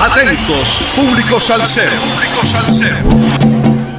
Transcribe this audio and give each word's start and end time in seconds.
Atentos, 0.00 0.78
público 0.94 1.40
salsero. 1.40 1.90
Público 1.90 2.46
salsero. 2.46 2.96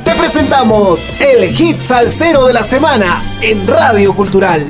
Te 0.06 0.16
presentamos 0.16 1.10
el 1.20 1.50
hit 1.50 1.82
salsero 1.82 2.48
de 2.48 2.54
la 2.54 2.64
semana 2.64 3.22
en 3.42 3.68
Radio 3.68 4.14
Cultural. 4.14 4.66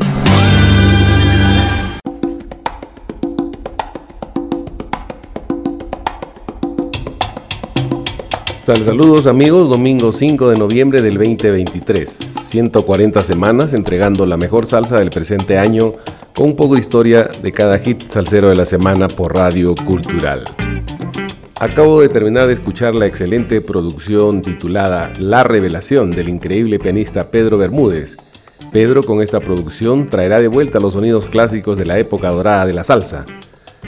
saludos 8.64 9.28
amigos, 9.28 9.70
domingo 9.70 10.12
5 10.12 10.50
de 10.50 10.58
noviembre 10.58 11.02
del 11.04 11.16
2023. 11.16 12.10
140 12.10 13.22
semanas 13.22 13.74
entregando 13.74 14.26
la 14.26 14.38
mejor 14.38 14.66
salsa 14.66 14.98
del 14.98 15.12
presente 15.12 15.60
año 15.60 15.94
con 16.36 16.48
un 16.48 16.55
poco 16.55 16.73
de 16.73 16.82
historia 16.82 17.30
de 17.41 17.52
cada 17.52 17.77
hit 17.77 18.08
salsero 18.08 18.50
de 18.50 18.55
la 18.55 18.66
semana 18.66 19.08
por 19.08 19.36
Radio 19.36 19.76
Cultural. 19.76 20.44
Acabo 21.62 21.99
de 21.99 22.08
terminar 22.08 22.48
de 22.48 22.54
escuchar 22.54 22.95
la 22.95 23.05
excelente 23.05 23.59
producción 23.59 24.41
titulada 24.41 25.12
La 25.20 25.44
Revelación 25.44 26.09
del 26.09 26.30
increíble 26.30 26.80
pianista 26.80 27.31
Pedro 27.31 27.58
Bermúdez. 27.58 28.16
Pedro 28.72 29.04
con 29.04 29.22
esta 29.22 29.41
producción 29.41 30.08
traerá 30.08 30.40
de 30.40 30.48
vuelta 30.48 30.80
los 30.80 30.94
sonidos 30.94 31.27
clásicos 31.27 31.77
de 31.77 31.86
la 31.86 32.00
época 32.00 32.30
dorada 32.30 32.66
de 32.66 32.73
la 32.73 32.86
salsa. 32.86 33.26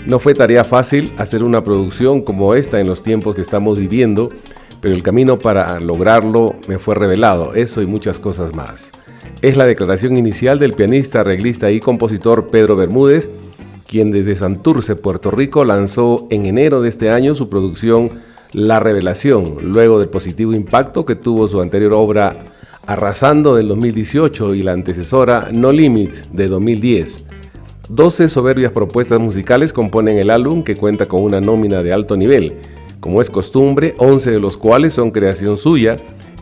No 0.05 0.19
fue 0.19 0.33
tarea 0.33 0.65
fácil 0.65 1.13
hacer 1.17 1.43
una 1.43 1.63
producción 1.63 2.23
como 2.23 2.55
esta 2.55 2.81
en 2.81 2.87
los 2.87 3.03
tiempos 3.03 3.35
que 3.35 3.41
estamos 3.41 3.79
viviendo, 3.79 4.31
pero 4.81 4.93
el 4.93 5.01
camino 5.01 5.39
para 5.39 5.79
lograrlo 5.79 6.55
me 6.67 6.77
fue 6.77 6.95
revelado, 6.95 7.53
eso 7.53 7.81
y 7.81 7.85
muchas 7.85 8.19
cosas 8.19 8.53
más. 8.53 8.91
Es 9.41 9.55
la 9.55 9.65
declaración 9.65 10.17
inicial 10.17 10.59
del 10.59 10.73
pianista, 10.73 11.21
arreglista 11.21 11.71
y 11.71 11.79
compositor 11.79 12.47
Pedro 12.47 12.75
Bermúdez, 12.75 13.29
quien 13.91 14.09
desde 14.09 14.35
Santurce, 14.35 14.95
Puerto 14.95 15.31
Rico, 15.31 15.65
lanzó 15.65 16.25
en 16.29 16.45
enero 16.45 16.81
de 16.81 16.87
este 16.87 17.09
año 17.09 17.35
su 17.35 17.49
producción 17.49 18.09
La 18.53 18.79
Revelación, 18.79 19.57
luego 19.63 19.99
del 19.99 20.07
positivo 20.07 20.53
impacto 20.53 21.05
que 21.05 21.15
tuvo 21.15 21.49
su 21.49 21.59
anterior 21.59 21.93
obra 21.93 22.37
Arrasando 22.87 23.53
del 23.53 23.67
2018 23.67 24.55
y 24.55 24.63
la 24.63 24.71
antecesora 24.71 25.49
No 25.51 25.73
Limits 25.73 26.29
de 26.31 26.47
2010. 26.47 27.25
12 27.89 28.29
soberbias 28.29 28.71
propuestas 28.71 29.19
musicales 29.19 29.73
componen 29.73 30.17
el 30.17 30.29
álbum 30.29 30.63
que 30.63 30.77
cuenta 30.77 31.07
con 31.07 31.21
una 31.21 31.41
nómina 31.41 31.83
de 31.83 31.91
alto 31.91 32.15
nivel, 32.15 32.59
como 33.01 33.21
es 33.21 33.29
costumbre, 33.29 33.95
11 33.97 34.31
de 34.31 34.39
los 34.39 34.55
cuales 34.55 34.93
son 34.93 35.11
creación 35.11 35.57
suya 35.57 35.97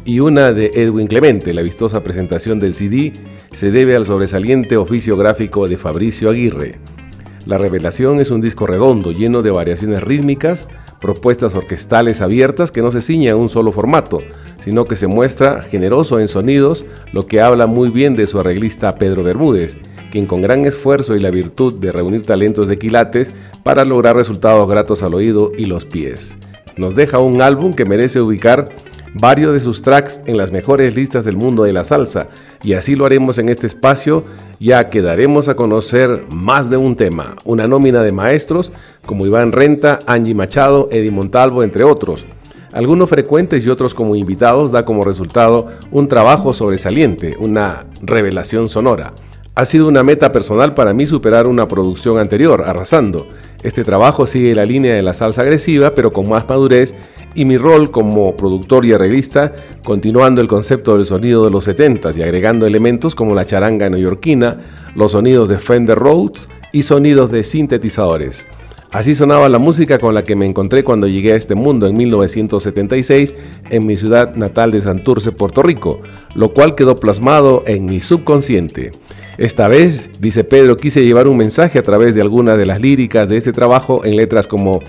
y 0.05 0.19
una 0.19 0.53
de 0.53 0.69
Edwin 0.75 1.07
Clemente. 1.07 1.55
La 1.55 1.63
vistosa 1.63 2.03
presentación 2.03 2.59
del 2.59 2.75
CD 2.75 3.11
se 3.53 3.71
debe 3.71 3.95
al 3.95 4.05
sobresaliente 4.05 4.77
oficio 4.77 5.17
gráfico 5.17 5.67
de 5.67 5.77
Fabricio 5.77 6.29
Aguirre. 6.29 6.98
La 7.45 7.57
Revelación 7.57 8.19
es 8.19 8.31
un 8.31 8.41
disco 8.41 8.67
redondo, 8.67 9.11
lleno 9.11 9.41
de 9.41 9.51
variaciones 9.51 10.03
rítmicas, 10.03 10.67
propuestas 10.99 11.55
orquestales 11.55 12.21
abiertas 12.21 12.71
que 12.71 12.81
no 12.81 12.91
se 12.91 13.01
ciñan 13.01 13.33
a 13.33 13.37
un 13.37 13.49
solo 13.49 13.71
formato, 13.71 14.19
sino 14.59 14.85
que 14.85 14.95
se 14.95 15.07
muestra 15.07 15.63
generoso 15.63 16.19
en 16.19 16.27
sonidos, 16.27 16.85
lo 17.13 17.25
que 17.25 17.41
habla 17.41 17.65
muy 17.65 17.89
bien 17.89 18.15
de 18.15 18.27
su 18.27 18.39
arreglista 18.39 18.95
Pedro 18.95 19.23
Bermúdez, 19.23 19.77
quien 20.11 20.25
con 20.25 20.41
gran 20.41 20.65
esfuerzo 20.65 21.15
y 21.15 21.19
la 21.19 21.31
virtud 21.31 21.73
de 21.75 21.91
reunir 21.91 22.25
talentos 22.25 22.67
de 22.67 22.77
quilates 22.77 23.31
para 23.63 23.85
lograr 23.85 24.15
resultados 24.15 24.67
gratos 24.67 25.03
al 25.03 25.13
oído 25.13 25.51
y 25.55 25.65
los 25.65 25.85
pies. 25.85 26.37
Nos 26.77 26.95
deja 26.95 27.19
un 27.19 27.41
álbum 27.41 27.73
que 27.73 27.85
merece 27.85 28.21
ubicar 28.21 28.69
varios 29.13 29.53
de 29.53 29.59
sus 29.59 29.81
tracks 29.81 30.21
en 30.25 30.37
las 30.37 30.51
mejores 30.51 30.95
listas 30.95 31.25
del 31.25 31.37
mundo 31.37 31.63
de 31.63 31.73
la 31.73 31.83
salsa, 31.83 32.27
y 32.63 32.73
así 32.73 32.95
lo 32.95 33.05
haremos 33.05 33.37
en 33.37 33.49
este 33.49 33.67
espacio 33.67 34.23
ya 34.59 34.89
que 34.89 35.01
daremos 35.01 35.47
a 35.47 35.55
conocer 35.55 36.25
más 36.29 36.69
de 36.69 36.77
un 36.77 36.95
tema, 36.95 37.35
una 37.45 37.67
nómina 37.67 38.03
de 38.03 38.11
maestros 38.11 38.71
como 39.05 39.25
Iván 39.25 39.51
Renta, 39.51 39.99
Angie 40.05 40.35
Machado, 40.35 40.89
Eddie 40.91 41.11
Montalvo, 41.11 41.63
entre 41.63 41.83
otros. 41.83 42.25
Algunos 42.71 43.09
frecuentes 43.09 43.65
y 43.65 43.69
otros 43.69 43.95
como 43.95 44.15
invitados 44.15 44.71
da 44.71 44.85
como 44.85 45.03
resultado 45.03 45.67
un 45.91 46.07
trabajo 46.07 46.53
sobresaliente, 46.53 47.35
una 47.39 47.85
revelación 48.01 48.69
sonora. 48.69 49.13
Ha 49.59 49.65
sido 49.65 49.89
una 49.89 50.03
meta 50.03 50.31
personal 50.31 50.73
para 50.73 50.93
mí 50.93 51.05
superar 51.05 51.45
una 51.45 51.67
producción 51.67 52.17
anterior, 52.17 52.63
arrasando. 52.65 53.27
Este 53.61 53.83
trabajo 53.83 54.25
sigue 54.25 54.55
la 54.55 54.63
línea 54.63 54.95
de 54.95 55.01
la 55.01 55.13
salsa 55.13 55.41
agresiva, 55.41 55.93
pero 55.93 56.13
con 56.13 56.29
más 56.29 56.47
madurez 56.47 56.95
y 57.35 57.43
mi 57.43 57.57
rol 57.57 57.91
como 57.91 58.37
productor 58.37 58.85
y 58.85 58.93
arreglista, 58.93 59.53
continuando 59.83 60.39
el 60.39 60.47
concepto 60.47 60.95
del 60.95 61.05
sonido 61.05 61.43
de 61.43 61.51
los 61.51 61.67
70s 61.67 62.17
y 62.17 62.21
agregando 62.21 62.67
elementos 62.67 63.15
como 63.15 63.35
la 63.35 63.45
charanga 63.45 63.89
neoyorquina, 63.89 64.61
los 64.95 65.11
sonidos 65.11 65.49
de 65.49 65.57
Fender 65.57 65.99
Rhodes 65.99 66.47
y 66.71 66.83
sonidos 66.83 67.29
de 67.29 67.43
sintetizadores. 67.43 68.47
Así 68.91 69.13
sonaba 69.13 69.49
la 69.49 69.59
música 69.59 69.99
con 69.99 70.15
la 70.15 70.23
que 70.23 70.37
me 70.37 70.45
encontré 70.45 70.85
cuando 70.85 71.05
llegué 71.05 71.33
a 71.33 71.35
este 71.35 71.55
mundo 71.55 71.85
en 71.85 71.97
1976 71.97 73.35
en 73.71 73.85
mi 73.85 73.97
ciudad 73.97 74.35
natal 74.35 74.71
de 74.71 74.81
Santurce, 74.81 75.33
Puerto 75.33 75.61
Rico, 75.63 75.99
lo 76.33 76.53
cual 76.53 76.75
quedó 76.75 76.95
plasmado 76.95 77.63
en 77.67 77.87
mi 77.87 77.99
subconsciente. 77.99 78.93
Esta 79.39 79.69
vez, 79.69 80.09
dice 80.19 80.43
Pedro, 80.43 80.75
quise 80.75 81.05
llevar 81.05 81.29
un 81.29 81.37
mensaje 81.37 81.79
a 81.79 81.83
través 81.83 82.13
de 82.13 82.19
algunas 82.19 82.57
de 82.57 82.65
las 82.65 82.81
líricas 82.81 83.29
de 83.29 83.37
este 83.37 83.53
trabajo 83.53 84.03
en 84.03 84.17
letras 84.17 84.47
como 84.47 84.81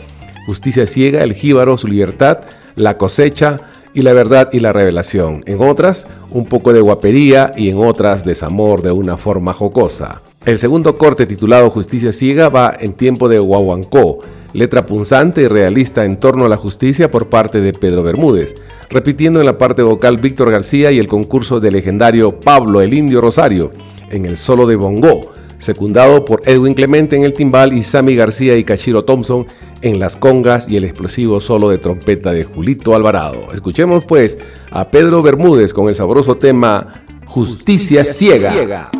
justicia 0.44 0.86
ciega, 0.86 1.22
el 1.22 1.34
jíbaro, 1.34 1.76
su 1.76 1.86
libertad, 1.86 2.40
la 2.74 2.98
cosecha 2.98 3.60
y 3.94 4.02
la 4.02 4.12
verdad 4.12 4.48
y 4.52 4.58
la 4.58 4.72
revelación. 4.72 5.44
En 5.46 5.60
otras, 5.60 6.08
un 6.32 6.46
poco 6.46 6.72
de 6.72 6.80
guapería 6.80 7.52
y 7.56 7.68
en 7.68 7.78
otras, 7.78 8.24
desamor 8.24 8.82
de 8.82 8.90
una 8.90 9.16
forma 9.16 9.52
jocosa. 9.52 10.22
El 10.44 10.58
segundo 10.58 10.98
corte 10.98 11.26
titulado 11.26 11.70
Justicia 11.70 12.12
ciega 12.12 12.48
va 12.48 12.74
en 12.76 12.94
tiempo 12.94 13.28
de 13.28 13.38
guaguancó, 13.38 14.18
letra 14.52 14.84
punzante 14.84 15.42
y 15.42 15.46
realista 15.46 16.04
en 16.04 16.16
torno 16.16 16.46
a 16.46 16.48
la 16.48 16.56
justicia 16.56 17.08
por 17.08 17.28
parte 17.28 17.60
de 17.60 17.72
Pedro 17.72 18.02
Bermúdez, 18.02 18.56
repitiendo 18.88 19.38
en 19.38 19.46
la 19.46 19.58
parte 19.58 19.82
vocal 19.82 20.18
Víctor 20.18 20.50
García 20.50 20.90
y 20.90 20.98
el 20.98 21.06
concurso 21.06 21.60
del 21.60 21.74
legendario 21.74 22.40
Pablo 22.40 22.80
el 22.80 22.94
Indio 22.94 23.20
Rosario 23.20 23.70
en 24.10 24.26
el 24.26 24.36
solo 24.36 24.66
de 24.66 24.76
bongo, 24.76 25.32
secundado 25.58 26.24
por 26.24 26.42
Edwin 26.46 26.74
Clemente 26.74 27.16
en 27.16 27.24
el 27.24 27.34
timbal 27.34 27.72
y 27.72 27.82
Sammy 27.82 28.14
García 28.16 28.56
y 28.56 28.64
Kashiro 28.64 29.02
Thompson 29.02 29.46
en 29.82 29.98
las 29.98 30.16
congas 30.16 30.68
y 30.68 30.76
el 30.76 30.84
explosivo 30.84 31.40
solo 31.40 31.70
de 31.70 31.78
trompeta 31.78 32.32
de 32.32 32.44
Julito 32.44 32.94
Alvarado. 32.94 33.52
Escuchemos 33.52 34.04
pues 34.04 34.38
a 34.70 34.90
Pedro 34.90 35.22
Bermúdez 35.22 35.72
con 35.72 35.88
el 35.88 35.94
sabroso 35.94 36.36
tema 36.36 37.02
Justicia, 37.26 38.04
ciega. 38.04 38.90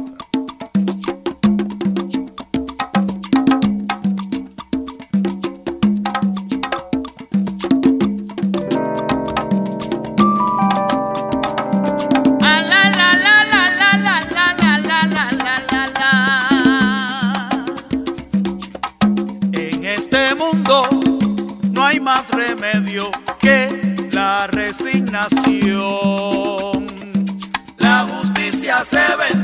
Seven. 28.85 29.40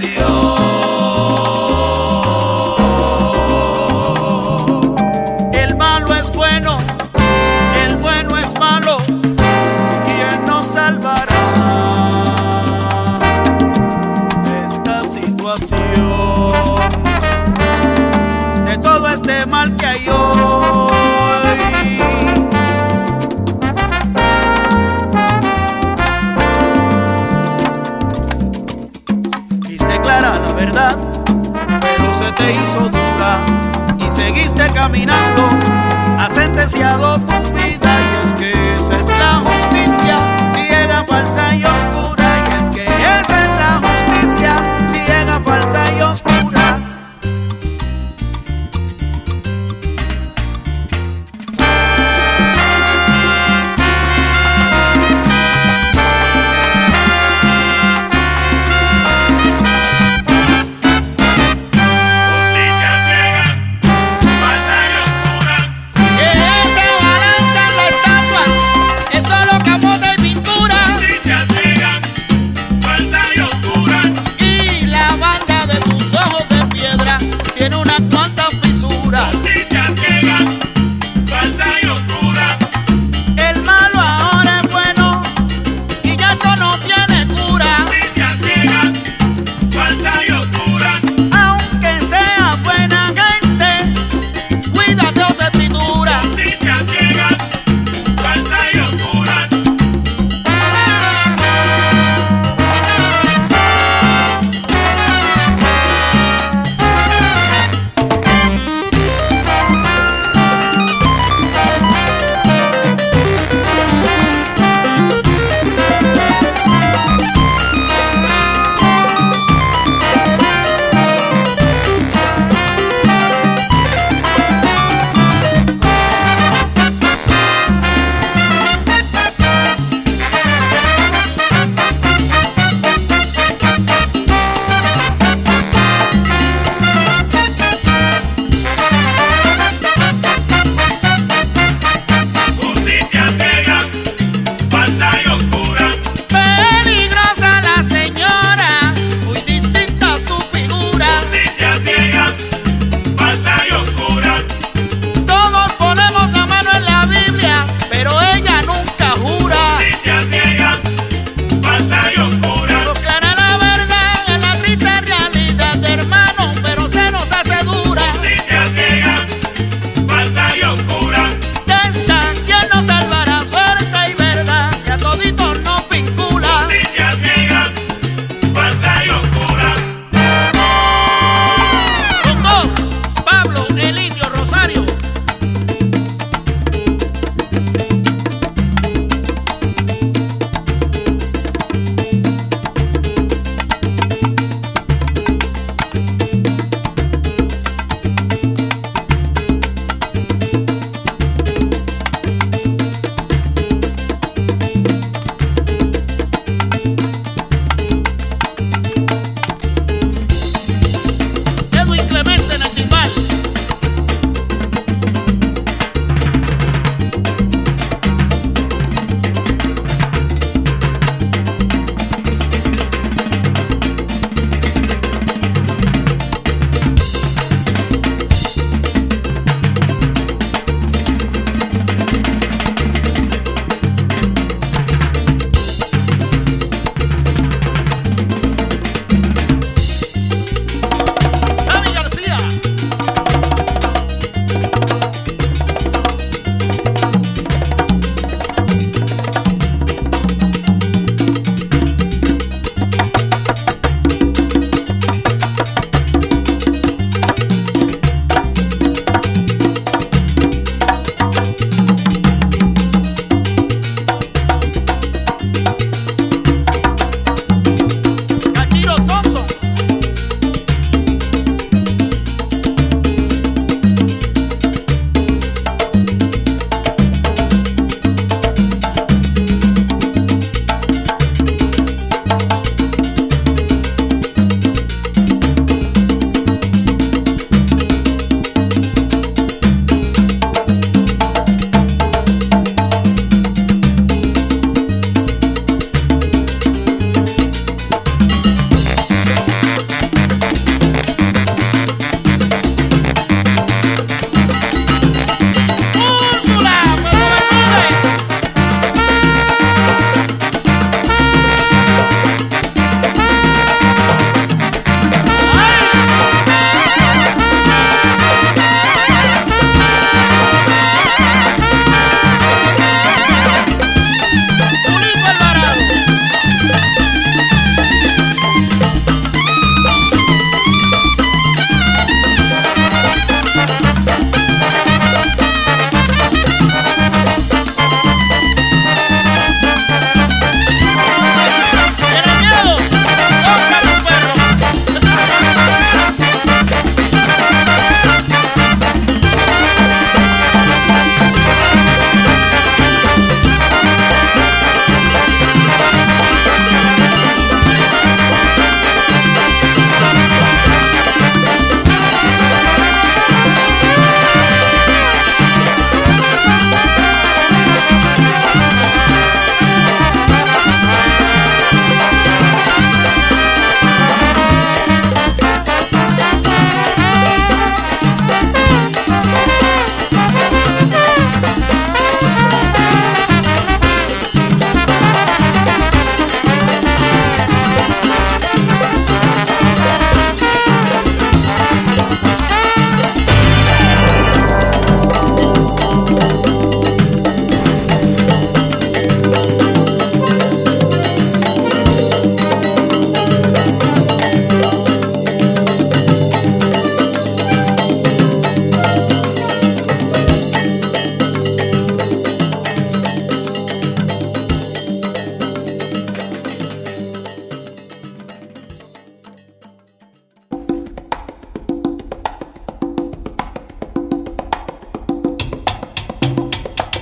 te 32.33 32.53
hizo 32.53 32.89
dura 32.89 33.39
y 33.99 34.11
seguiste 34.11 34.69
caminando, 34.73 35.49
has 36.19 36.33
sentenciado 36.33 37.19
tu 37.21 37.53
vida. 37.53 37.96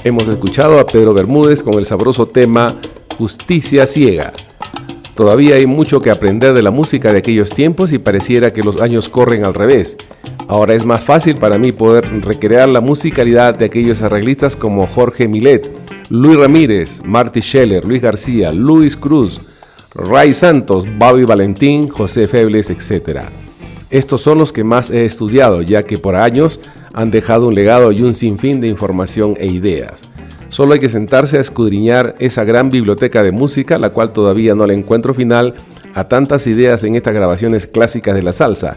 Hemos 0.05 0.29
escuchado 0.29 0.79
a 0.79 0.85
Pedro 0.85 1.15
Bermúdez 1.15 1.63
con 1.63 1.79
el 1.79 1.87
sabroso 1.87 2.27
tema 2.27 2.77
Justicia 3.17 3.87
Ciega. 3.87 4.35
Todavía 5.15 5.55
hay 5.55 5.67
mucho 5.67 6.03
que 6.03 6.11
aprender 6.11 6.53
de 6.53 6.61
la 6.61 6.71
música 6.71 7.11
de 7.11 7.21
aquellos 7.21 7.49
tiempos 7.55 7.91
y 7.91 7.99
pareciera 7.99 8.53
que 8.53 8.63
los 8.63 8.83
años 8.83 9.09
corren 9.09 9.47
al 9.47 9.55
revés. 9.55 9.97
Ahora 10.47 10.75
es 10.75 10.85
más 10.85 11.03
fácil 11.03 11.37
para 11.37 11.57
mí 11.57 11.73
poder 11.73 12.23
recrear 12.23 12.69
la 12.69 12.83
musicalidad 12.83 13.55
de 13.55 13.65
aquellos 13.65 14.03
arreglistas 14.03 14.57
como 14.57 14.87
Jorge 14.87 15.27
Milet, 15.27 15.75
Luis 16.11 16.39
Ramírez, 16.39 17.01
Marty 17.03 17.41
Scheller, 17.41 17.87
Luis 17.87 18.03
García, 18.03 18.53
Luis 18.53 18.99
Cruz, 18.99 19.41
Ray 19.95 20.35
Santos, 20.35 20.85
Bobby 20.99 21.25
Valentín, 21.25 21.89
José 21.89 22.29
Febles, 22.29 22.69
etc. 22.69 23.21
Estos 23.89 24.21
son 24.21 24.37
los 24.37 24.53
que 24.53 24.65
más 24.65 24.91
he 24.91 25.07
estudiado, 25.07 25.63
ya 25.63 25.85
que 25.85 25.97
por 25.97 26.15
años 26.15 26.61
han 26.95 27.11
dejado 27.11 27.49
un 27.49 27.55
legado 27.55 27.93
y 27.93 28.03
un 28.03 28.15
sinfín 28.15 28.61
de 28.61 28.69
información 28.69 29.35
e 29.39 29.47
ideas. 29.47 30.03
Solo 30.49 30.75
hay 30.75 30.81
que 30.81 30.89
sentarse 30.89 31.37
a 31.37 31.41
escudriñar 31.41 32.15
esa 32.21 32.45
gran 32.45 32.71
biblioteca 32.71 33.23
de 33.23 33.33
música, 33.33 33.79
la 33.79 33.91
cual 33.91 34.13
todavía 34.13 34.55
no 34.55 34.67
le 34.67 34.75
encuentro 34.75 35.13
final 35.13 35.55
a 35.95 36.05
tantas 36.05 36.47
ideas 36.47 36.85
en 36.85 36.95
estas 36.95 37.15
grabaciones 37.15 37.67
clásicas 37.67 38.15
de 38.15 38.23
la 38.23 38.33
salsa. 38.33 38.77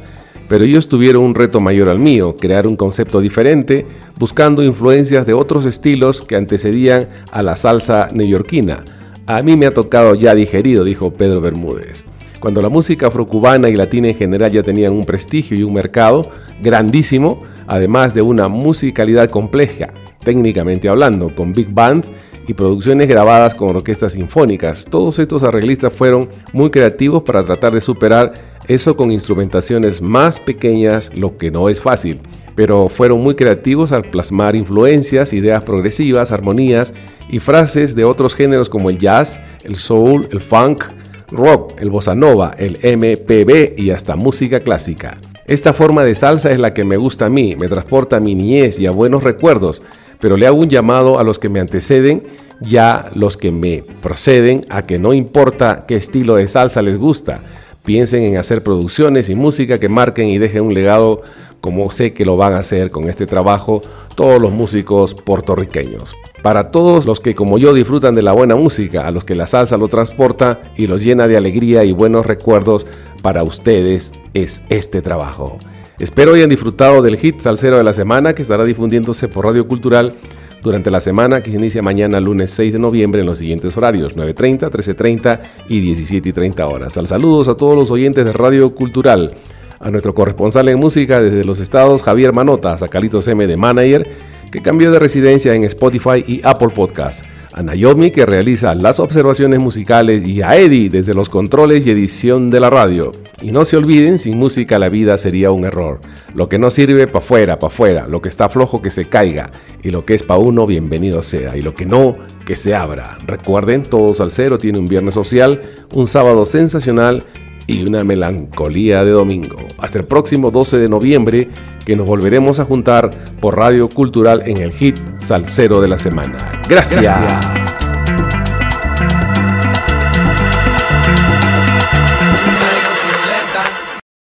Pero 0.49 0.63
ellos 0.63 0.87
tuvieron 0.87 1.23
un 1.23 1.35
reto 1.35 1.59
mayor 1.59 1.89
al 1.89 1.99
mío, 1.99 2.35
crear 2.37 2.67
un 2.67 2.77
concepto 2.77 3.19
diferente, 3.19 3.85
buscando 4.17 4.63
influencias 4.63 5.25
de 5.25 5.33
otros 5.33 5.65
estilos 5.65 6.21
que 6.21 6.35
antecedían 6.35 7.09
a 7.31 7.43
la 7.43 7.55
salsa 7.55 8.09
neoyorquina. 8.13 8.83
A 9.27 9.41
mí 9.41 9.57
me 9.57 9.65
ha 9.65 9.73
tocado 9.73 10.15
ya 10.15 10.33
digerido, 10.33 10.83
dijo 10.83 11.11
Pedro 11.11 11.41
Bermúdez. 11.41 12.05
Cuando 12.39 12.61
la 12.61 12.69
música 12.69 13.07
afrocubana 13.07 13.67
y 13.67 13.75
latina 13.75 14.07
en 14.07 14.15
general 14.15 14.51
ya 14.51 14.63
tenían 14.63 14.93
un 14.93 15.03
prestigio 15.03 15.57
y 15.57 15.63
un 15.63 15.73
mercado 15.73 16.29
grandísimo, 16.61 17.43
además 17.67 18.13
de 18.13 18.21
una 18.21 18.47
musicalidad 18.47 19.29
compleja, 19.29 19.93
técnicamente 20.23 20.89
hablando, 20.89 21.33
con 21.35 21.53
big 21.53 21.69
bands 21.69 22.11
y 22.47 22.53
producciones 22.53 23.07
grabadas 23.07 23.53
con 23.53 23.75
orquestas 23.75 24.13
sinfónicas. 24.13 24.85
Todos 24.85 25.19
estos 25.19 25.43
arreglistas 25.43 25.93
fueron 25.93 26.29
muy 26.53 26.69
creativos 26.69 27.23
para 27.23 27.43
tratar 27.43 27.73
de 27.73 27.81
superar 27.81 28.33
eso 28.67 28.97
con 28.97 29.11
instrumentaciones 29.11 30.01
más 30.01 30.39
pequeñas, 30.39 31.11
lo 31.15 31.37
que 31.37 31.51
no 31.51 31.69
es 31.69 31.81
fácil, 31.81 32.21
pero 32.55 32.87
fueron 32.87 33.21
muy 33.21 33.35
creativos 33.35 33.91
al 33.91 34.03
plasmar 34.03 34.55
influencias, 34.55 35.33
ideas 35.33 35.63
progresivas, 35.63 36.31
armonías 36.31 36.93
y 37.29 37.39
frases 37.39 37.95
de 37.95 38.05
otros 38.05 38.35
géneros 38.35 38.69
como 38.69 38.89
el 38.89 38.97
jazz, 38.97 39.39
el 39.63 39.75
soul, 39.75 40.27
el 40.31 40.41
funk, 40.41 40.85
rock, 41.31 41.79
el 41.79 41.89
bossa 41.89 42.15
nova, 42.15 42.55
el 42.57 42.77
MPB 42.81 43.77
y 43.77 43.91
hasta 43.91 44.15
música 44.15 44.61
clásica. 44.61 45.17
Esta 45.47 45.73
forma 45.73 46.03
de 46.03 46.13
salsa 46.13 46.51
es 46.51 46.59
la 46.59 46.73
que 46.73 46.83
me 46.83 46.97
gusta 46.97 47.27
a 47.27 47.29
mí, 47.29 47.55
me 47.55 47.69
transporta 47.69 48.17
a 48.17 48.19
mi 48.19 48.35
niñez 48.35 48.79
y 48.79 48.85
a 48.85 48.91
buenos 48.91 49.23
recuerdos, 49.23 49.81
pero 50.19 50.35
le 50.35 50.45
hago 50.45 50.57
un 50.57 50.67
llamado 50.67 51.19
a 51.19 51.23
los 51.23 51.39
que 51.39 51.47
me 51.47 51.61
anteceden 51.61 52.23
ya 52.59 53.09
los 53.15 53.37
que 53.37 53.51
me 53.51 53.83
proceden 54.01 54.65
a 54.69 54.85
que 54.85 54.99
no 54.99 55.13
importa 55.13 55.85
qué 55.87 55.95
estilo 55.95 56.35
de 56.35 56.49
salsa 56.49 56.81
les 56.81 56.97
gusta, 56.97 57.39
piensen 57.85 58.23
en 58.23 58.37
hacer 58.37 58.61
producciones 58.61 59.29
y 59.29 59.35
música 59.35 59.79
que 59.79 59.87
marquen 59.87 60.27
y 60.27 60.37
dejen 60.37 60.65
un 60.65 60.73
legado 60.73 61.21
como 61.61 61.89
sé 61.91 62.13
que 62.13 62.25
lo 62.25 62.35
van 62.35 62.53
a 62.53 62.59
hacer 62.59 62.91
con 62.91 63.09
este 63.09 63.25
trabajo 63.25 63.81
todos 64.15 64.41
los 64.41 64.51
músicos 64.51 65.13
puertorriqueños. 65.13 66.15
Para 66.41 66.71
todos 66.71 67.05
los 67.05 67.19
que 67.19 67.35
como 67.35 67.57
yo 67.57 67.73
disfrutan 67.73 68.15
de 68.15 68.21
la 68.21 68.33
buena 68.33 68.55
música, 68.55 69.07
a 69.07 69.11
los 69.11 69.23
que 69.23 69.35
la 69.35 69.47
salsa 69.47 69.77
lo 69.77 69.87
transporta 69.87 70.61
y 70.75 70.87
los 70.87 71.03
llena 71.03 71.27
de 71.27 71.37
alegría 71.37 71.83
y 71.83 71.93
buenos 71.93 72.25
recuerdos, 72.25 72.85
para 73.21 73.43
ustedes 73.43 74.13
es 74.33 74.61
este 74.69 75.01
trabajo. 75.01 75.57
Espero 75.99 76.33
hayan 76.33 76.49
disfrutado 76.49 77.01
del 77.01 77.17
hit 77.17 77.39
salsero 77.39 77.77
de 77.77 77.83
la 77.83 77.93
semana 77.93 78.35
que 78.35 78.43
estará 78.43 78.63
difundiéndose 78.65 79.27
por 79.27 79.45
Radio 79.45 79.67
Cultural 79.67 80.13
durante 80.61 80.91
la 80.91 81.01
semana 81.01 81.41
que 81.41 81.49
se 81.51 81.57
inicia 81.57 81.81
mañana 81.81 82.19
lunes 82.19 82.51
6 82.51 82.73
de 82.73 82.79
noviembre 82.79 83.21
en 83.21 83.27
los 83.27 83.39
siguientes 83.39 83.75
horarios 83.77 84.15
9.30, 84.15 84.69
13.30 84.69 85.39
y 85.69 85.95
17.30 85.95 86.71
horas. 86.71 86.97
Al 86.97 87.07
saludos 87.07 87.47
a 87.47 87.55
todos 87.55 87.75
los 87.75 87.89
oyentes 87.89 88.25
de 88.25 88.33
Radio 88.33 88.75
Cultural, 88.75 89.33
a 89.79 89.89
nuestro 89.89 90.13
corresponsal 90.13 90.69
en 90.69 90.79
música 90.79 91.21
desde 91.21 91.43
los 91.43 91.59
estados 91.59 92.03
Javier 92.03 92.33
Manota, 92.33 92.73
a 92.73 93.31
M 93.31 93.47
de 93.47 93.57
Manager, 93.57 94.07
que 94.51 94.61
cambió 94.61 94.91
de 94.91 94.99
residencia 94.99 95.53
en 95.53 95.63
Spotify 95.63 96.23
y 96.27 96.41
Apple 96.43 96.69
Podcast 96.69 97.25
a 97.57 97.63
Naomi 97.63 98.11
que 98.11 98.27
realiza 98.27 98.75
las 98.75 98.99
observaciones 98.99 99.59
musicales 99.59 100.23
y 100.23 100.43
a 100.43 100.55
Eddie 100.55 100.89
desde 100.89 101.15
los 101.15 101.27
controles 101.27 101.87
y 101.87 101.89
edición 101.89 102.51
de 102.51 102.59
la 102.59 102.69
radio. 102.69 103.13
Y 103.41 103.51
no 103.51 103.65
se 103.65 103.77
olviden, 103.77 104.19
sin 104.19 104.37
música 104.37 104.77
la 104.77 104.89
vida 104.89 105.17
sería 105.17 105.49
un 105.49 105.65
error. 105.65 105.99
Lo 106.35 106.49
que 106.49 106.59
no 106.59 106.69
sirve, 106.69 107.07
pa' 107.07 107.19
fuera, 107.19 107.57
pa' 107.57 107.71
fuera. 107.71 108.07
Lo 108.07 108.21
que 108.21 108.29
está 108.29 108.47
flojo, 108.47 108.83
que 108.83 108.91
se 108.91 109.05
caiga. 109.05 109.51
Y 109.81 109.89
lo 109.89 110.05
que 110.05 110.13
es 110.13 110.21
pa' 110.21 110.37
uno, 110.37 110.67
bienvenido 110.67 111.23
sea. 111.23 111.57
Y 111.57 111.63
lo 111.63 111.73
que 111.73 111.87
no, 111.87 112.15
que 112.45 112.55
se 112.55 112.75
abra. 112.75 113.17
Recuerden, 113.25 113.81
Todos 113.81 114.21
al 114.21 114.29
Cero 114.29 114.59
tiene 114.59 114.77
un 114.77 114.85
viernes 114.85 115.15
social, 115.15 115.61
un 115.95 116.05
sábado 116.05 116.45
sensacional 116.45 117.23
y 117.67 117.83
una 117.83 118.03
melancolía 118.03 119.03
de 119.03 119.11
domingo. 119.11 119.57
Hasta 119.77 119.99
el 119.99 120.05
próximo 120.05 120.49
12 120.49 120.77
de 120.77 120.89
noviembre, 120.89 121.49
que 121.85 121.95
nos 121.95 122.07
volveremos 122.07 122.59
a 122.59 122.65
juntar 122.65 123.11
por 123.39 123.57
Radio 123.57 123.89
Cultural 123.89 124.43
en 124.45 124.57
el 124.57 124.71
hit 124.71 124.97
Salcero 125.19 125.81
de 125.81 125.89
la 125.89 125.97
Semana. 125.97 126.61
Gracias. 126.67 127.86